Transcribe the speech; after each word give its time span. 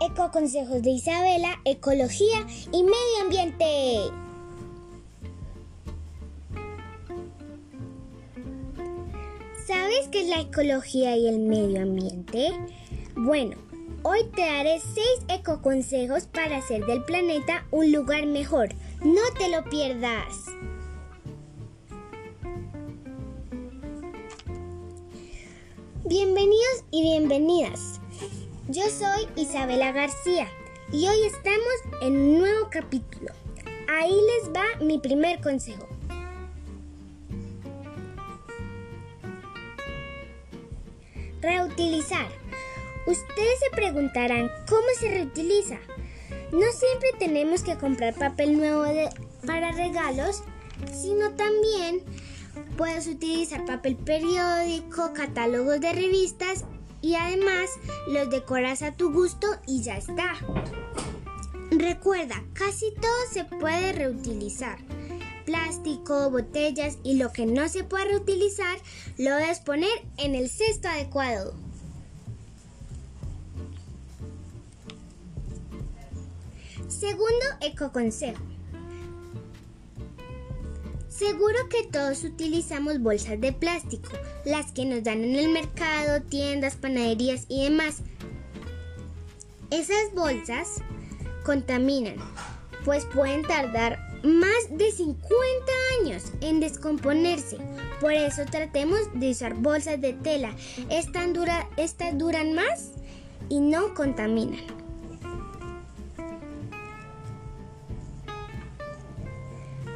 Ecoconsejos 0.00 0.80
de 0.82 0.90
Isabela, 0.90 1.60
Ecología 1.64 2.46
y 2.72 2.84
Medio 2.84 3.22
Ambiente. 3.22 4.12
¿Sabes 9.66 10.08
qué 10.12 10.20
es 10.20 10.28
la 10.28 10.40
ecología 10.40 11.16
y 11.16 11.28
el 11.28 11.40
medio 11.40 11.82
ambiente? 11.82 12.52
Bueno, 13.16 13.56
hoy 14.04 14.20
te 14.34 14.42
daré 14.42 14.80
6 14.80 15.06
ecoconsejos 15.28 16.26
para 16.26 16.58
hacer 16.58 16.86
del 16.86 17.04
planeta 17.04 17.66
un 17.72 17.90
lugar 17.90 18.24
mejor. 18.26 18.68
No 19.04 19.20
te 19.36 19.50
lo 19.50 19.68
pierdas. 19.68 20.46
Bienvenidos 26.04 26.84
y 26.92 27.02
bienvenidas. 27.02 27.97
Yo 28.70 28.82
soy 28.90 29.26
Isabela 29.34 29.92
García 29.92 30.46
y 30.92 31.08
hoy 31.08 31.22
estamos 31.24 32.02
en 32.02 32.12
un 32.20 32.38
nuevo 32.40 32.68
capítulo. 32.70 33.32
Ahí 33.88 34.12
les 34.12 34.52
va 34.52 34.84
mi 34.84 34.98
primer 34.98 35.40
consejo. 35.40 35.88
Reutilizar. 41.40 42.28
Ustedes 43.06 43.58
se 43.58 43.74
preguntarán 43.74 44.50
cómo 44.68 44.86
se 45.00 45.12
reutiliza. 45.12 45.78
No 46.52 46.66
siempre 46.70 47.12
tenemos 47.18 47.62
que 47.62 47.78
comprar 47.78 48.16
papel 48.16 48.58
nuevo 48.58 48.84
para 49.46 49.72
regalos, 49.72 50.42
sino 50.92 51.30
también 51.36 52.02
puedes 52.76 53.06
utilizar 53.06 53.64
papel 53.64 53.96
periódico, 53.96 55.14
catálogos 55.14 55.80
de 55.80 55.90
revistas 55.94 56.66
y 57.00 57.14
además 57.14 57.70
los 58.06 58.30
decoras 58.30 58.82
a 58.82 58.92
tu 58.92 59.12
gusto 59.12 59.46
y 59.66 59.82
ya 59.82 59.96
está. 59.96 60.34
Recuerda, 61.70 62.42
casi 62.54 62.92
todo 62.94 63.32
se 63.32 63.44
puede 63.44 63.92
reutilizar. 63.92 64.78
Plástico, 65.44 66.30
botellas 66.30 66.98
y 67.02 67.16
lo 67.16 67.32
que 67.32 67.46
no 67.46 67.68
se 67.68 67.84
puede 67.84 68.06
reutilizar 68.06 68.78
lo 69.16 69.34
debes 69.36 69.60
poner 69.60 69.90
en 70.18 70.34
el 70.34 70.50
cesto 70.50 70.88
adecuado. 70.88 71.54
Segundo 76.88 77.46
ecoconsejo. 77.60 78.57
Seguro 81.18 81.68
que 81.68 81.82
todos 81.82 82.22
utilizamos 82.22 83.00
bolsas 83.00 83.40
de 83.40 83.52
plástico, 83.52 84.08
las 84.44 84.70
que 84.70 84.84
nos 84.84 85.02
dan 85.02 85.24
en 85.24 85.34
el 85.34 85.48
mercado, 85.48 86.22
tiendas, 86.22 86.76
panaderías 86.76 87.44
y 87.48 87.64
demás. 87.64 88.02
Esas 89.72 90.14
bolsas 90.14 90.76
contaminan, 91.44 92.14
pues 92.84 93.04
pueden 93.06 93.42
tardar 93.42 93.98
más 94.22 94.70
de 94.70 94.92
50 94.92 95.26
años 96.00 96.22
en 96.40 96.60
descomponerse. 96.60 97.58
Por 98.00 98.12
eso 98.12 98.44
tratemos 98.48 99.00
de 99.14 99.32
usar 99.32 99.54
bolsas 99.54 100.00
de 100.00 100.12
tela. 100.12 100.54
Estas, 100.88 102.16
duran 102.16 102.54
más 102.54 102.92
y 103.48 103.58
no 103.58 103.92
contaminan. 103.94 104.77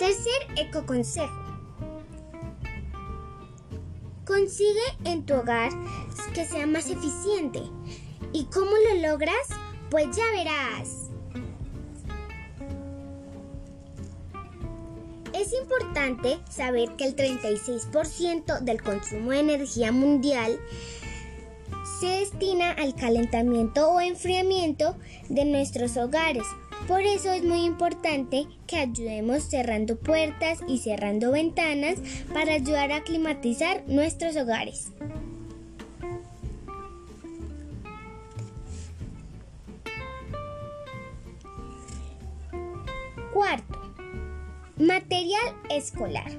Tercer 0.02 0.66
ecoconsejo. 0.66 1.32
Consigue 4.26 4.80
en 5.04 5.24
tu 5.24 5.34
hogar 5.34 5.70
que 6.34 6.44
sea 6.44 6.66
más 6.66 6.90
eficiente. 6.90 7.60
¿Y 8.32 8.46
cómo 8.46 8.72
lo 8.72 9.10
logras? 9.10 9.46
Pues 9.92 10.08
ya 10.16 10.24
verás. 10.32 11.08
Es 15.34 15.52
importante 15.52 16.40
saber 16.50 16.96
que 16.96 17.04
el 17.04 17.14
36% 17.14 18.58
del 18.58 18.82
consumo 18.82 19.30
de 19.30 19.38
energía 19.38 19.92
mundial 19.92 20.58
se 22.00 22.08
destina 22.08 22.72
al 22.72 22.96
calentamiento 22.96 23.88
o 23.88 24.00
enfriamiento 24.00 24.96
de 25.28 25.44
nuestros 25.44 25.96
hogares. 25.96 26.42
Por 26.88 27.02
eso 27.02 27.32
es 27.32 27.44
muy 27.44 27.64
importante 27.64 28.46
que 28.66 28.76
ayudemos 28.76 29.44
cerrando 29.44 29.96
puertas 29.96 30.58
y 30.66 30.78
cerrando 30.78 31.30
ventanas 31.30 31.96
para 32.32 32.54
ayudar 32.54 32.90
a 32.90 33.02
climatizar 33.02 33.84
nuestros 33.86 34.36
hogares. 34.36 34.90
Cuarto, 43.32 43.80
material 44.76 45.54
escolar. 45.70 46.30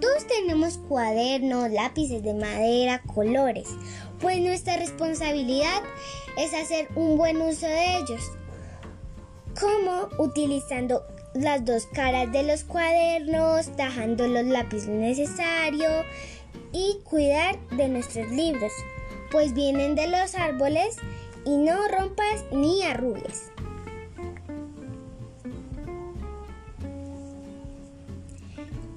Todos 0.00 0.26
tenemos 0.26 0.76
cuadernos, 0.76 1.70
lápices 1.70 2.22
de 2.22 2.34
madera, 2.34 3.02
colores, 3.02 3.68
pues 4.20 4.40
nuestra 4.40 4.76
responsabilidad 4.76 5.82
es 6.36 6.52
hacer 6.52 6.88
un 6.96 7.16
buen 7.16 7.40
uso 7.40 7.66
de 7.66 7.96
ellos 7.96 8.32
como 9.58 10.08
utilizando 10.18 11.04
las 11.34 11.64
dos 11.64 11.86
caras 11.86 12.30
de 12.32 12.42
los 12.42 12.64
cuadernos, 12.64 13.74
tajando 13.76 14.26
los 14.26 14.44
lápices 14.44 14.88
necesarios 14.88 16.04
y 16.72 16.98
cuidar 17.04 17.58
de 17.70 17.88
nuestros 17.88 18.30
libros, 18.30 18.72
pues 19.30 19.54
vienen 19.54 19.94
de 19.94 20.08
los 20.08 20.34
árboles 20.34 20.96
y 21.44 21.56
no 21.56 21.76
rompas 21.88 22.44
ni 22.52 22.82
arrugues. 22.82 23.50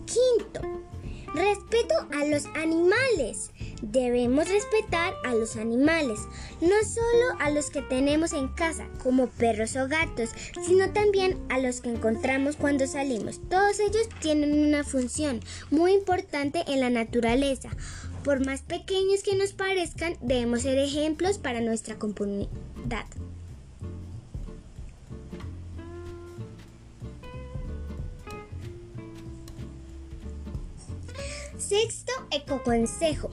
Quinto, 0.05 0.61
respeto 1.33 1.95
a 2.13 2.25
los 2.25 2.45
animales. 2.55 3.51
Debemos 3.91 4.50
respetar 4.50 5.13
a 5.23 5.35
los 5.35 5.57
animales, 5.57 6.18
no 6.59 6.75
solo 6.84 7.40
a 7.40 7.51
los 7.51 7.69
que 7.69 7.84
tenemos 7.84 8.34
en 8.34 8.47
casa, 8.47 8.88
como 9.03 9.28
perros 9.28 9.75
o 9.75 9.88
gatos, 9.88 10.31
sino 10.66 10.91
también 10.91 11.38
a 11.50 11.59
los 11.59 11.81
que 11.81 11.91
encontramos 11.91 12.56
cuando 12.56 12.88
salimos. 12.88 13.40
Todos 13.47 13.79
ellos 13.79 14.09
tienen 14.22 14.66
una 14.66 14.84
función 14.84 15.40
muy 15.69 15.94
importante 15.94 16.63
en 16.68 16.79
la 16.79 16.90
naturaleza. 16.90 17.69
Por 18.23 18.44
más 18.44 18.63
pequeños 18.63 19.22
que 19.22 19.35
nos 19.35 19.53
parezcan, 19.53 20.17
debemos 20.19 20.63
ser 20.63 20.79
ejemplos 20.79 21.38
para 21.38 21.62
nuestra 21.62 22.00
comunidad. 22.00 23.06
Sexto 31.57 32.11
ecoconsejo. 32.31 33.29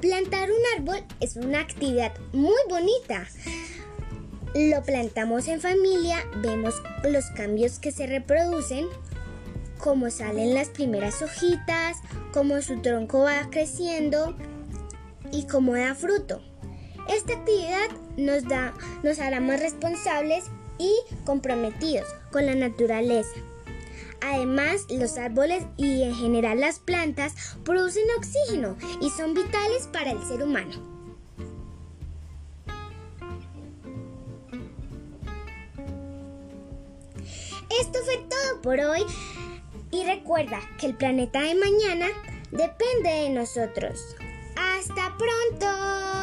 Plantar 0.00 0.50
un 0.50 0.58
árbol 0.78 1.04
es 1.20 1.36
una 1.36 1.60
actividad 1.60 2.12
muy 2.32 2.58
bonita. 2.68 3.26
Lo 4.54 4.82
plantamos 4.82 5.48
en 5.48 5.60
familia, 5.60 6.18
vemos 6.42 6.74
los 7.04 7.24
cambios 7.30 7.78
que 7.78 7.90
se 7.90 8.06
reproducen, 8.06 8.86
cómo 9.78 10.10
salen 10.10 10.54
las 10.54 10.68
primeras 10.68 11.22
hojitas, 11.22 11.96
cómo 12.32 12.60
su 12.60 12.82
tronco 12.82 13.20
va 13.20 13.48
creciendo 13.50 14.36
y 15.30 15.46
cómo 15.46 15.74
da 15.74 15.94
fruto. 15.94 16.42
Esta 17.08 17.32
actividad 17.32 17.88
nos, 18.18 18.44
da, 18.44 18.74
nos 19.02 19.18
hará 19.18 19.40
más 19.40 19.60
responsables 19.60 20.44
y 20.78 20.94
comprometidos 21.24 22.06
con 22.30 22.44
la 22.44 22.54
naturaleza. 22.54 23.40
Además, 24.22 24.86
los 24.88 25.18
árboles 25.18 25.64
y 25.76 26.02
en 26.02 26.14
general 26.14 26.60
las 26.60 26.78
plantas 26.78 27.34
producen 27.64 28.04
oxígeno 28.16 28.76
y 29.00 29.10
son 29.10 29.34
vitales 29.34 29.88
para 29.92 30.12
el 30.12 30.22
ser 30.22 30.42
humano. 30.42 30.92
Esto 37.80 37.98
fue 38.04 38.18
todo 38.28 38.62
por 38.62 38.78
hoy 38.80 39.04
y 39.90 40.04
recuerda 40.04 40.60
que 40.78 40.86
el 40.86 40.94
planeta 40.94 41.40
de 41.40 41.54
mañana 41.54 42.06
depende 42.50 43.10
de 43.10 43.30
nosotros. 43.30 44.16
¡Hasta 44.56 45.16
pronto! 45.16 46.21